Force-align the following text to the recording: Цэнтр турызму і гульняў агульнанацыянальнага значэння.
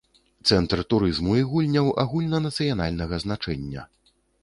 Цэнтр 0.47 0.81
турызму 0.93 1.35
і 1.41 1.45
гульняў 1.51 1.91
агульнанацыянальнага 2.07 3.25
значэння. 3.29 3.89